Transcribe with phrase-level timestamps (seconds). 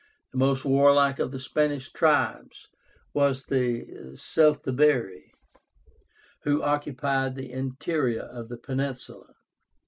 [0.31, 2.67] The most warlike of the Spanish tribes
[3.13, 3.85] was the
[4.15, 5.29] CELTIBÉRI,
[6.41, 9.35] who occupied the interior of the peninsula.